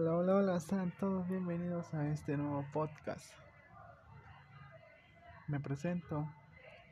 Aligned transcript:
Hola, 0.00 0.14
hola, 0.14 0.34
hola, 0.36 0.60
sean 0.60 0.92
todos 0.92 1.28
bienvenidos 1.28 1.92
a 1.92 2.06
este 2.06 2.36
nuevo 2.36 2.64
podcast. 2.72 3.32
Me 5.48 5.58
presento, 5.58 6.24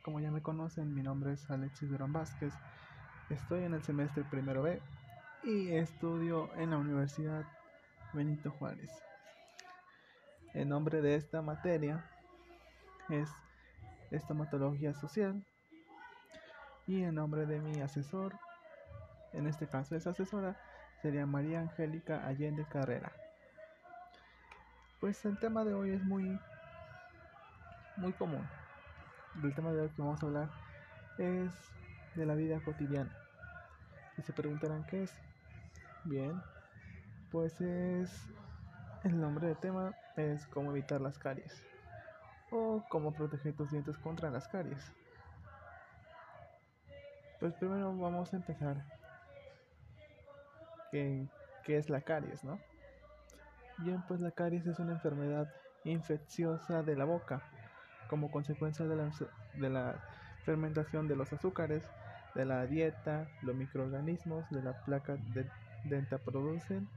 como 0.02 0.18
ya 0.18 0.32
me 0.32 0.42
conocen, 0.42 0.92
mi 0.92 1.04
nombre 1.04 1.34
es 1.34 1.48
Alexis 1.48 1.88
Durán 1.88 2.12
Vázquez, 2.12 2.52
estoy 3.30 3.62
en 3.62 3.74
el 3.74 3.84
semestre 3.84 4.24
primero 4.24 4.62
B 4.62 4.82
y 5.44 5.68
estudio 5.68 6.52
en 6.56 6.70
la 6.70 6.78
Universidad 6.78 7.44
Benito 8.12 8.50
Juárez. 8.50 8.90
El 10.52 10.68
nombre 10.68 11.00
de 11.00 11.14
esta 11.14 11.42
materia 11.42 12.04
es 13.08 13.30
estomatología 14.10 14.94
social 14.94 15.46
y 16.88 17.04
el 17.04 17.14
nombre 17.14 17.46
de 17.46 17.60
mi 17.60 17.80
asesor, 17.82 18.36
en 19.32 19.46
este 19.46 19.68
caso 19.68 19.94
es 19.94 20.08
asesora, 20.08 20.56
sería 21.02 21.26
María 21.26 21.60
Angélica 21.60 22.26
Allende 22.26 22.64
Carrera. 22.64 23.12
Pues 25.00 25.24
el 25.24 25.38
tema 25.38 25.64
de 25.64 25.74
hoy 25.74 25.90
es 25.90 26.02
muy 26.02 26.38
muy 27.96 28.12
común. 28.12 28.46
El 29.42 29.54
tema 29.54 29.72
de 29.72 29.82
hoy 29.82 29.88
que 29.90 30.02
vamos 30.02 30.22
a 30.22 30.26
hablar 30.26 30.50
es 31.18 31.50
de 32.14 32.26
la 32.26 32.34
vida 32.34 32.60
cotidiana. 32.64 33.14
Y 34.16 34.22
se 34.22 34.32
preguntarán 34.32 34.84
qué 34.86 35.02
es. 35.02 35.12
Bien, 36.04 36.40
pues 37.30 37.60
es 37.60 38.28
el 39.04 39.20
nombre 39.20 39.48
del 39.48 39.56
tema 39.56 39.94
es 40.16 40.46
cómo 40.46 40.70
evitar 40.70 41.00
las 41.00 41.18
caries 41.18 41.62
o 42.50 42.82
cómo 42.88 43.12
proteger 43.12 43.54
tus 43.54 43.70
dientes 43.70 43.96
contra 43.98 44.30
las 44.30 44.48
caries. 44.48 44.92
Pues 47.38 47.52
primero 47.54 47.96
vamos 47.96 48.32
a 48.32 48.36
empezar 48.36 48.82
qué, 51.64 51.76
es 51.76 51.90
la 51.90 52.00
caries, 52.00 52.44
¿no? 52.44 52.58
Bien, 53.78 54.02
pues 54.08 54.20
la 54.20 54.30
caries 54.30 54.66
es 54.66 54.78
una 54.78 54.92
enfermedad 54.92 55.52
infecciosa 55.84 56.82
de 56.82 56.96
la 56.96 57.04
boca 57.04 57.42
como 58.08 58.30
consecuencia 58.30 58.86
de 58.86 58.96
la, 58.96 59.10
de 59.54 59.70
la 59.70 60.00
fermentación 60.44 61.08
de 61.08 61.16
los 61.16 61.32
azúcares, 61.32 61.82
de 62.34 62.44
la 62.44 62.66
dieta, 62.66 63.28
los 63.42 63.56
microorganismos 63.56 64.48
de 64.50 64.62
la 64.62 64.84
placa 64.84 65.16
de 65.34 65.48
denta 65.84 66.18
producen 66.18 66.88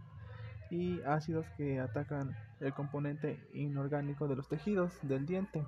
y 0.69 1.01
ácidos 1.01 1.47
que 1.57 1.79
atacan 1.79 2.37
el 2.59 2.73
componente 2.73 3.39
inorgánico 3.53 4.27
de 4.27 4.35
los 4.35 4.47
tejidos 4.47 4.93
del 5.01 5.25
diente. 5.25 5.63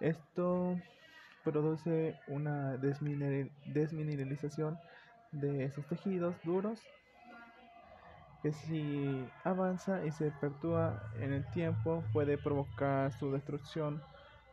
Esto 0.00 0.80
produce 1.44 2.18
una 2.28 2.78
desmineralización 2.78 4.78
de 5.32 5.64
esos 5.64 5.86
tejidos 5.86 6.36
duros 6.44 6.80
que 8.42 8.52
si 8.52 9.24
avanza 9.44 10.04
y 10.04 10.10
se 10.10 10.32
perpetúa 10.32 11.00
en 11.20 11.32
el 11.32 11.46
tiempo 11.52 12.02
puede 12.12 12.36
provocar 12.36 13.12
su 13.12 13.30
destrucción, 13.30 14.02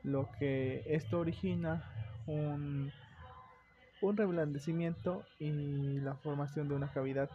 lo 0.03 0.31
que 0.37 0.83
esto 0.85 1.19
origina 1.19 1.83
un, 2.27 2.91
un 4.01 4.17
reblandecimiento 4.17 5.25
y 5.39 5.99
la 6.01 6.15
formación 6.15 6.69
de 6.69 6.75
una 6.75 6.91
cavidad. 6.91 7.29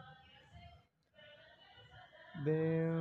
De, 2.45 2.93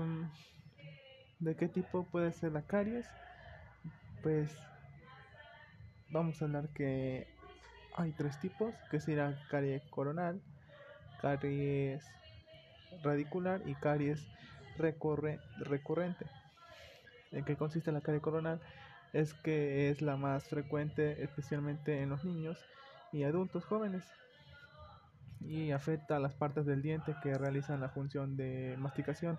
¿De 1.40 1.56
qué 1.56 1.68
tipo 1.68 2.06
puede 2.06 2.32
ser 2.32 2.54
la 2.54 2.64
caries? 2.64 3.08
Pues 4.24 4.56
vamos 6.10 6.42
a 6.42 6.46
hablar 6.46 6.70
que 6.70 7.28
hay 7.96 8.12
tres 8.12 8.40
tipos, 8.40 8.74
que 8.90 9.00
será 9.00 9.34
caries 9.50 9.82
coronal, 9.90 10.42
caries 11.22 12.04
radicular 13.04 13.62
y 13.66 13.76
caries 13.76 14.26
recurre, 14.78 15.40
recurrente. 15.58 16.26
¿En 17.32 17.44
qué 17.46 17.56
consiste 17.56 17.92
la 17.92 18.02
caries 18.02 18.22
coronal? 18.22 18.60
Es 19.14 19.34
que 19.34 19.90
es 19.90 20.02
la 20.02 20.18
más 20.18 20.44
frecuente 20.46 21.24
especialmente 21.24 22.02
en 22.02 22.10
los 22.10 22.24
niños 22.24 22.58
y 23.12 23.24
adultos 23.24 23.64
jóvenes 23.66 24.04
y 25.42 25.72
afecta 25.72 26.16
a 26.16 26.20
las 26.20 26.34
partes 26.34 26.66
del 26.66 26.82
diente 26.82 27.16
que 27.22 27.38
realizan 27.38 27.82
la 27.82 27.90
función 27.90 28.38
de 28.38 28.76
masticación. 28.80 29.38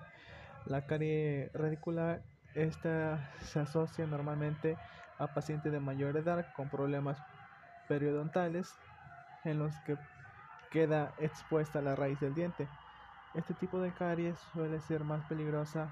La 0.66 0.86
carie 0.86 1.50
radicular 1.54 2.22
esta 2.54 3.32
se 3.42 3.58
asocia 3.60 4.06
normalmente 4.06 4.76
a 5.18 5.26
pacientes 5.34 5.72
de 5.72 5.80
mayor 5.80 6.16
edad 6.16 6.46
con 6.54 6.68
problemas 6.68 7.18
periodontales 7.88 8.74
en 9.44 9.58
los 9.58 9.74
que 9.80 9.96
queda 10.70 11.14
expuesta 11.18 11.80
la 11.80 11.94
raíz 11.94 12.18
del 12.20 12.34
diente. 12.34 12.68
Este 13.34 13.54
tipo 13.54 13.80
de 13.80 13.92
caries 13.92 14.38
suele 14.52 14.80
ser 14.80 15.04
más 15.04 15.24
peligrosa 15.26 15.88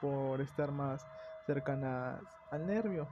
por 0.00 0.40
estar 0.40 0.72
más 0.72 1.06
cercana 1.46 2.20
al 2.50 2.66
nervio 2.66 3.08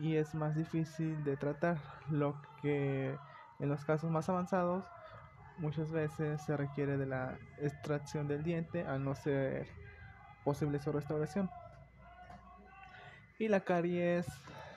y 0.00 0.16
es 0.16 0.34
más 0.34 0.54
difícil 0.54 1.22
de 1.24 1.36
tratar, 1.36 1.78
lo 2.10 2.36
que 2.60 3.16
en 3.58 3.68
los 3.68 3.84
casos 3.84 4.10
más 4.10 4.28
avanzados 4.28 4.84
muchas 5.58 5.90
veces 5.90 6.40
se 6.42 6.56
requiere 6.56 6.96
de 6.96 7.06
la 7.06 7.38
extracción 7.58 8.28
del 8.28 8.42
diente 8.42 8.86
al 8.86 9.02
no 9.04 9.14
ser 9.14 9.66
posible 10.44 10.78
su 10.78 10.92
restauración. 10.92 11.50
Y 13.38 13.48
la 13.48 13.60
caries 13.60 14.26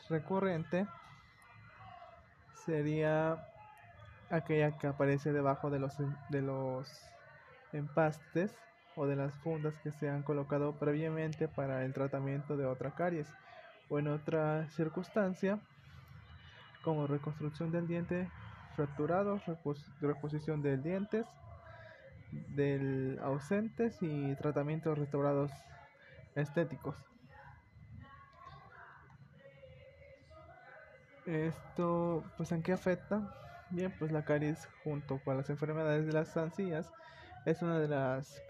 recurrente 0.10 0.88
sería 2.70 3.40
aquella 4.30 4.78
que 4.78 4.86
aparece 4.86 5.34
debajo 5.34 5.72
de 5.72 5.80
los 5.80 5.98
de 6.30 6.42
los 6.44 6.88
empastes 7.74 8.56
o 8.96 9.08
de 9.08 9.16
las 9.16 9.34
fundas 9.38 9.74
que 9.82 9.92
se 9.92 10.08
han 10.08 10.22
colocado 10.22 10.78
previamente 10.78 11.48
para 11.48 11.84
el 11.84 11.94
tratamiento 11.94 12.58
de 12.58 12.68
otra 12.68 12.92
caries 12.92 13.28
o 13.90 13.98
en 13.98 14.08
otra 14.08 14.70
circunstancia 14.70 15.60
como 16.84 17.08
reconstrucción 17.08 17.72
del 17.72 17.88
diente 17.88 18.30
fracturado, 18.76 19.42
reposición 20.00 20.62
de 20.62 20.78
dientes 20.78 21.26
del 22.56 23.18
ausentes 23.24 23.98
y 24.02 24.36
tratamientos 24.36 24.96
restaurados 24.96 25.52
estéticos. 26.36 27.09
Esto, 31.30 32.24
pues, 32.38 32.52
¿en 32.52 32.64
qué 32.64 32.72
afecta? 32.72 33.22
Bien, 33.70 33.94
pues 34.00 34.12
la 34.12 34.24
caries 34.24 34.68
junto 34.84 35.20
con 35.20 35.38
las 35.38 35.48
enfermedades 35.52 36.08
de 36.08 36.14
las 36.14 36.36
encías 36.36 36.92
es 37.46 37.62
una 37.62 37.78
de 37.78 37.88
las 37.88 38.42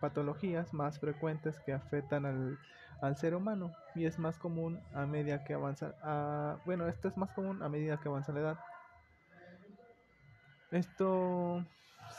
patologías 0.00 0.72
más 0.72 1.00
frecuentes 1.00 1.58
que 1.58 1.72
afectan 1.72 2.24
al, 2.24 2.58
al, 3.00 3.16
ser 3.16 3.34
humano 3.34 3.72
y 3.96 4.06
es 4.06 4.20
más 4.20 4.38
común 4.38 4.78
a 4.94 5.04
medida 5.04 5.42
que 5.42 5.54
avanza 5.54 5.94
bueno 6.64 6.86
esto 6.86 7.08
es 7.08 7.16
más 7.16 7.30
común 7.32 7.60
a 7.62 7.68
medida 7.68 7.98
que 7.98 8.08
avanza 8.08 8.32
la 8.32 8.40
edad 8.40 8.58
esto 10.70 11.62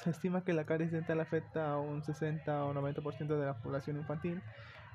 se 0.03 0.11
estima 0.11 0.43
que 0.43 0.53
la 0.53 0.65
caries 0.65 0.91
dental 0.91 1.21
afecta 1.21 1.71
a 1.71 1.79
un 1.79 2.03
60 2.03 2.65
o 2.65 2.73
90% 2.73 3.39
de 3.39 3.45
la 3.45 3.55
población 3.55 3.97
infantil 3.97 4.41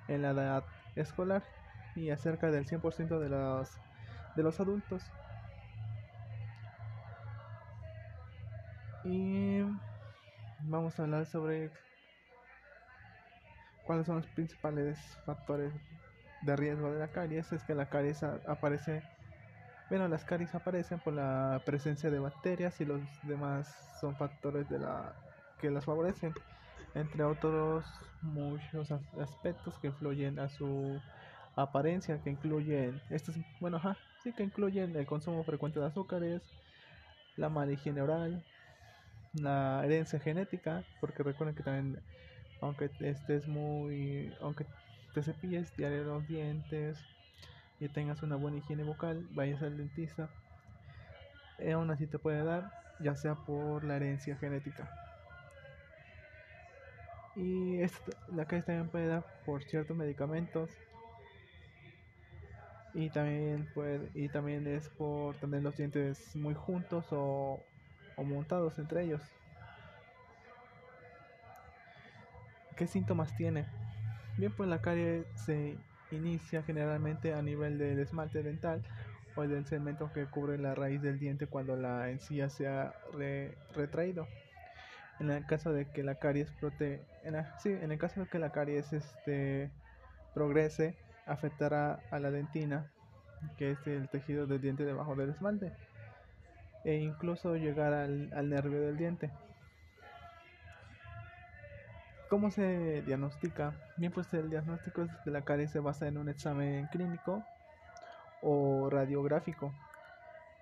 en 0.07 0.23
la 0.23 0.31
edad 0.31 0.65
escolar 0.97 1.43
y 1.97 2.11
a 2.11 2.17
cerca 2.17 2.51
del 2.51 2.67
100% 2.67 3.19
de 3.19 3.29
los, 3.29 3.81
de 4.39 4.45
los 4.45 4.61
adultos 4.61 5.03
y 9.03 9.63
vamos 10.61 10.97
a 10.97 11.03
hablar 11.03 11.27
sobre 11.27 11.73
cuáles 13.83 14.07
son 14.07 14.19
los 14.19 14.27
principales 14.29 14.97
factores 15.25 15.73
de 16.43 16.55
riesgo 16.55 16.93
de 16.93 17.01
la 17.01 17.09
caries. 17.09 17.53
Es 17.53 17.65
que 17.65 17.75
la 17.75 17.87
caries 17.87 18.23
aparece, 18.23 19.03
bueno, 19.89 20.07
las 20.07 20.25
caries 20.25 20.55
aparecen 20.55 21.01
por 21.01 21.15
la 21.15 21.61
presencia 21.67 22.09
de 22.09 22.21
bacterias 22.21 22.81
y 22.81 22.85
los 22.85 23.01
demás 23.23 23.67
son 23.99 24.15
factores 24.15 24.69
de 24.69 24.79
la 24.79 25.17
que 25.59 25.69
las 25.73 25.85
favorecen, 25.85 26.33
entre 26.95 27.25
otros 27.25 27.85
muchos 28.23 28.93
aspectos 28.93 29.81
que 29.81 29.89
influyen 29.89 30.39
a 30.39 30.49
su 30.49 31.03
apariencia, 31.63 32.21
que 32.23 32.31
incluyen 32.31 33.01
estos, 33.11 33.37
bueno, 33.61 33.81
sí 34.23 34.33
que 34.33 34.43
incluyen 34.43 34.97
el 34.97 35.07
consumo 35.07 35.45
frecuente 35.45 35.81
de 35.81 35.87
azúcares, 35.87 36.43
la 37.37 37.49
mala 37.49 37.73
higiene 37.73 38.03
oral, 38.03 38.45
la 39.35 39.83
herencia 39.85 40.21
genética, 40.21 40.85
porque 41.01 41.23
recuerden 41.23 41.55
que 41.57 41.63
también, 41.63 42.01
aunque 42.61 42.91
estés 43.01 43.47
muy, 43.49 44.33
aunque 44.41 44.67
te 45.15 45.23
cepilles 45.23 45.75
diario 45.77 46.05
los 46.05 46.27
dientes 46.29 46.99
y 47.81 47.89
tengas 47.89 48.23
una 48.23 48.37
buena 48.37 48.59
higiene 48.59 48.85
vocal, 48.85 49.27
vayas 49.33 49.63
al 49.63 49.77
dentista, 49.77 50.31
eh, 51.59 51.73
aún 51.73 51.91
así 51.91 52.07
te 52.07 52.19
puede 52.19 52.43
dar, 52.45 52.71
ya 52.99 53.17
sea 53.17 53.35
por 53.35 53.85
la 53.85 53.97
herencia 53.97 54.37
genética. 54.37 54.91
Y 57.35 57.79
la 58.33 58.45
caries 58.47 58.67
también 58.67 58.89
puede 58.91 59.07
dar 59.07 59.25
por 59.45 59.63
ciertos 59.65 59.97
medicamentos. 59.97 60.71
Y 62.95 63.11
también, 63.11 63.67
puede, 63.75 64.11
y 64.15 64.29
también 64.29 64.67
es 64.67 64.89
por 64.91 65.39
tener 65.39 65.63
los 65.63 65.77
dientes 65.77 66.35
muy 66.35 66.55
juntos 66.55 67.07
o 67.13 67.65
o 68.19 68.25
montados 68.25 68.79
entre 68.81 69.05
ellos. 69.05 69.23
¿Qué 72.77 72.87
síntomas 72.87 73.35
tiene? 73.37 73.65
Bien, 74.37 74.53
pues 74.57 74.69
la 74.69 74.81
caries 74.81 75.25
se 75.47 75.79
inicia 76.11 76.63
generalmente 76.63 77.33
a 77.33 77.43
nivel 77.43 77.79
del 77.79 78.01
esmalte 78.01 78.43
dental 78.43 78.83
o 79.37 79.43
del 79.43 79.67
cemento 79.67 80.13
que 80.13 80.27
cubre 80.27 80.59
la 80.59 80.75
raíz 80.75 81.01
del 81.01 81.19
diente 81.19 81.47
cuando 81.47 81.77
la 81.77 82.11
encía 82.11 82.49
se 82.51 82.67
ha 82.67 82.93
retraído. 83.75 84.27
En 85.21 85.31
el 85.31 85.47
caso 85.47 85.73
de 85.73 85.87
que 85.87 86.03
la 86.03 86.17
caries 86.17 86.51
prote 86.53 87.01
en, 87.23 87.37
sí, 87.63 87.71
en 87.71 87.93
el 87.93 87.99
caso 87.99 88.21
de 88.21 88.27
que 88.27 88.39
la 88.39 88.51
caries 88.51 88.93
este, 88.93 89.71
progrese, 90.35 90.97
afectará 91.29 92.01
a 92.11 92.19
la 92.19 92.31
dentina, 92.31 92.91
que 93.57 93.73
es 93.73 93.87
el 93.87 94.09
tejido 94.09 94.47
del 94.47 94.61
diente 94.61 94.85
debajo 94.85 95.15
del 95.15 95.31
esmalte, 95.31 95.73
e 96.85 96.97
incluso 96.97 97.57
llegar 97.57 97.93
al, 97.93 98.31
al 98.35 98.49
nervio 98.49 98.81
del 98.81 98.97
diente. 98.97 99.31
¿Cómo 102.29 102.51
se 102.51 103.03
diagnostica? 103.03 103.73
Bien, 103.97 104.13
pues 104.13 104.33
el 104.35 104.51
diagnóstico 104.51 105.07
de 105.25 105.31
la 105.31 105.43
caries 105.43 105.71
se 105.71 105.81
basa 105.81 106.09
en 106.09 106.19
un 106.19 106.29
examen 106.29 106.87
clínico 106.89 107.43
o 108.43 108.91
radiográfico. 108.91 109.73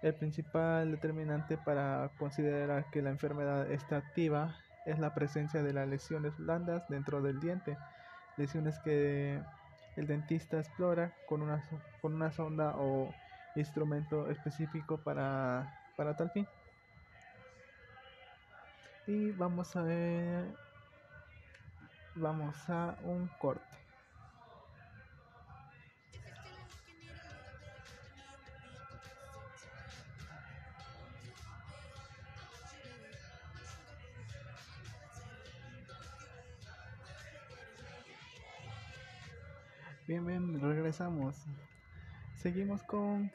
El 0.01 0.15
principal 0.15 0.93
determinante 0.93 1.57
para 1.57 2.11
considerar 2.19 2.89
que 2.91 3.03
la 3.03 3.11
enfermedad 3.11 3.69
está 3.71 3.97
activa 3.97 4.55
es 4.85 5.01
la 5.01 5.13
presencia 5.15 5.63
de 5.65 5.73
las 5.73 5.89
lesiones 5.89 6.37
blandas 6.37 6.89
dentro 6.89 7.21
del 7.21 7.41
diente, 7.41 7.77
lesiones 8.37 8.79
que 8.79 9.43
el 9.97 10.07
dentista 10.07 10.59
explora 10.59 11.13
con 11.27 11.43
una, 11.43 11.63
con 12.01 12.15
una 12.15 12.31
sonda 12.31 12.75
o 12.77 13.13
instrumento 13.55 14.31
específico 14.31 14.99
para, 14.99 15.67
para 15.97 16.15
tal 16.17 16.31
fin. 16.31 16.47
Y 19.07 19.31
vamos 19.33 19.75
a 19.77 19.83
ver 19.83 20.45
vamos 22.17 22.57
a 22.69 22.97
un 23.05 23.29
corte. 23.39 23.86
Regresamos. 40.39 41.47
Seguimos 42.37 42.83
con 42.83 43.31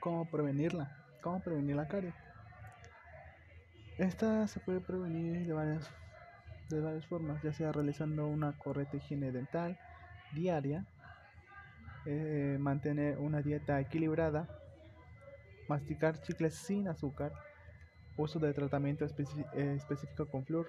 cómo 0.00 0.30
prevenirla. 0.30 0.96
Cómo 1.22 1.40
prevenir 1.40 1.76
la 1.76 1.88
carie. 1.88 2.12
Esta 3.98 4.46
se 4.48 4.60
puede 4.60 4.80
prevenir 4.80 5.46
de 5.46 5.52
varias 5.52 5.90
de 6.68 6.80
varias 6.80 7.06
formas, 7.06 7.42
ya 7.42 7.52
sea 7.52 7.72
realizando 7.72 8.26
una 8.26 8.52
correcta 8.52 8.96
higiene 8.96 9.30
dental 9.30 9.78
diaria, 10.32 10.86
eh, 12.06 12.56
mantener 12.58 13.18
una 13.18 13.42
dieta 13.42 13.78
equilibrada, 13.80 14.48
masticar 15.68 16.20
chicles 16.22 16.54
sin 16.54 16.88
azúcar, 16.88 17.32
uso 18.16 18.38
de 18.38 18.54
tratamiento 18.54 19.04
eh, 19.04 19.74
específico 19.76 20.26
con 20.26 20.44
flúor, 20.44 20.68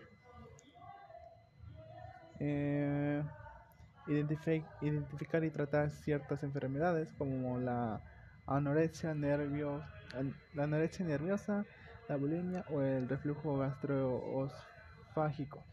eh, 2.39 3.24
identificar 4.08 5.44
y 5.44 5.50
tratar 5.50 5.90
ciertas 5.92 6.44
enfermedades 6.44 7.12
como 7.18 7.60
la 7.60 8.02
anorexia, 8.46 9.16
la 9.16 10.64
anorexia 10.64 11.06
nerviosa, 11.06 11.66
la 12.10 12.18
bulimia 12.18 12.66
o 12.70 12.82
el 12.82 13.08
reflujo 13.08 13.58
gastroesofágico. 13.58 15.64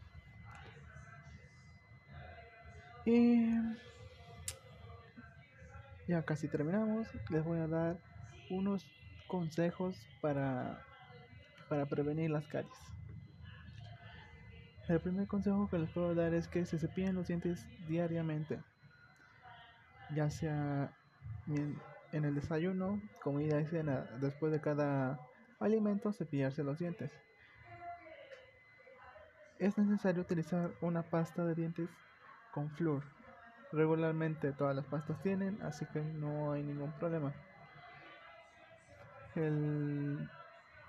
Y 3.05 3.49
ya 6.07 6.23
casi 6.23 6.47
terminamos. 6.47 7.07
Les 7.29 7.43
voy 7.43 7.59
a 7.59 7.67
dar 7.67 7.97
unos 8.49 8.85
consejos 9.27 9.97
para, 10.21 10.81
para 11.69 11.85
prevenir 11.85 12.29
las 12.29 12.47
caries. 12.47 12.71
El 14.91 14.99
primer 14.99 15.25
consejo 15.25 15.69
que 15.69 15.79
les 15.79 15.89
puedo 15.89 16.13
dar 16.13 16.33
es 16.33 16.49
que 16.49 16.65
se 16.65 16.77
cepillen 16.77 17.15
los 17.15 17.27
dientes 17.27 17.65
diariamente, 17.87 18.59
ya 20.13 20.29
sea 20.29 20.91
en 21.47 22.25
el 22.25 22.35
desayuno, 22.35 23.01
comida 23.23 23.61
y 23.61 23.65
cena, 23.67 24.05
después 24.19 24.51
de 24.51 24.59
cada 24.59 25.17
alimento, 25.61 26.11
cepillarse 26.11 26.65
los 26.65 26.77
dientes. 26.77 27.09
Es 29.59 29.77
necesario 29.77 30.23
utilizar 30.23 30.71
una 30.81 31.03
pasta 31.03 31.45
de 31.45 31.55
dientes 31.55 31.89
con 32.53 32.69
flúor. 32.71 33.03
Regularmente 33.71 34.51
todas 34.51 34.75
las 34.75 34.85
pastas 34.87 35.21
tienen, 35.21 35.57
así 35.61 35.85
que 35.85 36.01
no 36.01 36.51
hay 36.51 36.63
ningún 36.63 36.91
problema. 36.99 37.31
El... 39.35 40.29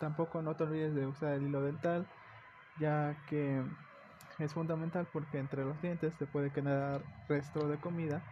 Tampoco 0.00 0.42
no 0.42 0.56
te 0.56 0.64
olvides 0.64 0.92
de 0.92 1.06
usar 1.06 1.34
el 1.34 1.44
hilo 1.44 1.62
dental, 1.62 2.04
ya 2.80 3.16
que 3.28 3.62
es 4.44 4.54
fundamental 4.54 5.06
porque 5.12 5.38
entre 5.38 5.64
los 5.64 5.80
dientes 5.80 6.16
te 6.16 6.26
puede 6.26 6.50
quedar 6.52 7.02
resto 7.28 7.68
de 7.68 7.78
comida 7.78 8.22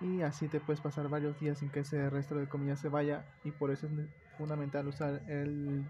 y 0.00 0.22
así 0.22 0.48
te 0.48 0.60
puedes 0.60 0.80
pasar 0.80 1.08
varios 1.08 1.38
días 1.40 1.58
sin 1.58 1.70
que 1.70 1.80
ese 1.80 2.10
resto 2.10 2.34
de 2.34 2.48
comida 2.48 2.76
se 2.76 2.88
vaya 2.88 3.24
y 3.44 3.52
por 3.52 3.70
eso 3.70 3.86
es 3.86 3.92
fundamental 4.36 4.88
usar 4.88 5.22
el, 5.28 5.84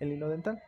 el 0.00 0.12
hilo 0.12 0.28
dental. 0.28 0.62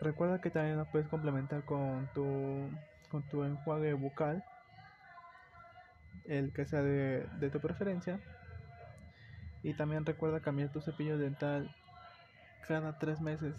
Recuerda 0.00 0.40
que 0.40 0.50
también 0.50 0.78
lo 0.78 0.84
puedes 0.86 1.08
complementar 1.08 1.64
con 1.64 2.08
tu, 2.08 2.70
con 3.08 3.22
tu 3.28 3.44
enjuague 3.44 3.94
bucal, 3.94 4.42
el 6.24 6.52
que 6.52 6.64
sea 6.66 6.82
de, 6.82 7.26
de 7.38 7.50
tu 7.50 7.60
preferencia. 7.60 8.18
Y 9.62 9.74
también 9.74 10.04
recuerda 10.04 10.40
cambiar 10.40 10.70
tu 10.70 10.80
cepillo 10.80 11.18
dental 11.18 11.70
cada 12.66 12.98
tres 12.98 13.20
meses. 13.20 13.54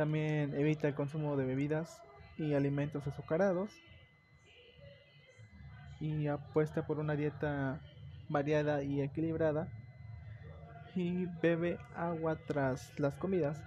También 0.00 0.54
evita 0.54 0.88
el 0.88 0.94
consumo 0.94 1.36
de 1.36 1.44
bebidas 1.44 2.00
y 2.38 2.54
alimentos 2.54 3.06
azucarados. 3.06 3.70
Y 6.00 6.26
apuesta 6.26 6.86
por 6.86 6.98
una 6.98 7.16
dieta 7.16 7.82
variada 8.30 8.82
y 8.82 9.02
equilibrada 9.02 9.68
y 10.94 11.26
bebe 11.42 11.78
agua 11.94 12.36
tras 12.46 12.98
las 12.98 13.18
comidas. 13.18 13.62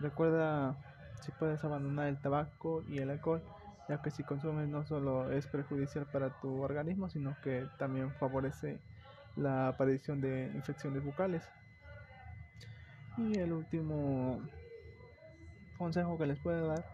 Recuerda 0.00 0.74
si 1.22 1.30
puedes 1.30 1.62
abandonar 1.62 2.08
el 2.08 2.20
tabaco 2.20 2.82
y 2.88 2.98
el 2.98 3.10
alcohol, 3.10 3.44
ya 3.88 4.02
que 4.02 4.10
si 4.10 4.24
consumes 4.24 4.68
no 4.68 4.84
solo 4.84 5.30
es 5.30 5.46
perjudicial 5.46 6.04
para 6.06 6.30
tu 6.40 6.62
organismo, 6.62 7.08
sino 7.08 7.36
que 7.44 7.68
también 7.78 8.10
favorece 8.14 8.80
la 9.36 9.68
aparición 9.68 10.20
de 10.20 10.50
infecciones 10.52 11.04
bucales. 11.04 11.48
Y 13.18 13.36
el 13.36 13.52
último 13.52 14.40
consejo 15.76 16.16
que 16.16 16.26
les 16.26 16.38
puedo 16.38 16.68
dar 16.68 16.84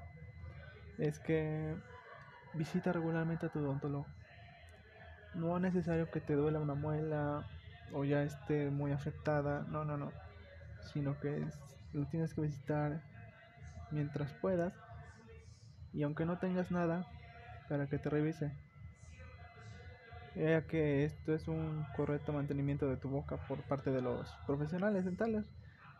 es 0.97 1.19
que 1.21 1.76
visita 2.54 2.93
regularmente 2.93 3.47
a 3.47 3.49
tu 3.50 3.59
odontólogo. 3.59 4.07
No 5.35 5.57
es 5.57 5.62
necesario 5.62 6.11
que 6.11 6.21
te 6.21 6.35
duela 6.35 6.61
una 6.61 6.75
muela 6.75 7.47
o 7.93 8.04
ya 8.04 8.23
esté 8.23 8.71
muy 8.71 8.93
afectada, 8.93 9.66
no, 9.69 9.85
no, 9.85 9.99
no, 9.99 10.12
sino 10.93 11.21
que 11.21 11.45
lo 11.93 12.07
tienes 12.07 12.33
que 12.33 12.40
visitar 12.40 13.02
mientras 13.90 14.33
puedas 14.35 14.73
y 15.93 16.02
aunque 16.04 16.25
no 16.25 16.38
tengas 16.38 16.71
nada 16.71 17.07
para 17.69 17.87
que 17.87 17.99
te 17.99 18.09
revise. 18.09 18.50
Ya 20.35 20.62
que 20.62 21.04
esto 21.04 21.35
es 21.35 21.47
un 21.49 21.85
correcto 21.95 22.33
mantenimiento 22.33 22.88
de 22.88 22.97
tu 22.97 23.09
boca 23.09 23.37
por 23.47 23.62
parte 23.62 23.90
de 23.90 24.00
los 24.00 24.28
profesionales 24.47 25.04
dentales. 25.04 25.45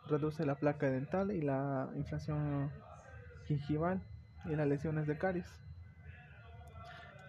Reduce 0.07 0.45
la 0.45 0.55
placa 0.55 0.87
dental 0.89 1.31
y 1.31 1.41
la 1.41 1.89
inflación 1.95 2.71
gingival 3.45 4.01
y 4.45 4.55
las 4.55 4.67
lesiones 4.67 5.07
de 5.07 5.17
caries. 5.17 5.47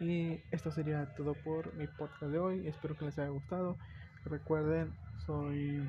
Y 0.01 0.41
esto 0.51 0.71
sería 0.71 1.07
todo 1.15 1.35
por 1.35 1.73
mi 1.75 1.87
podcast 1.87 2.31
de 2.33 2.39
hoy. 2.39 2.67
Espero 2.67 2.97
que 2.97 3.07
les 3.07 3.19
haya 3.19 3.31
gustado. 3.31 3.77
Recuerden, 4.25 4.93
soy 5.25 5.89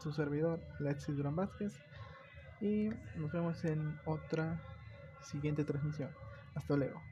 su 0.00 0.12
servidor, 0.12 0.60
Lexi 0.78 1.12
Durán 1.12 1.36
Vázquez, 1.36 1.74
y 2.60 2.88
nos 3.16 3.32
vemos 3.32 3.64
en 3.64 3.98
otra 4.04 4.60
siguiente 5.20 5.64
transmisión. 5.64 6.10
Hasta 6.54 6.76
luego. 6.76 7.07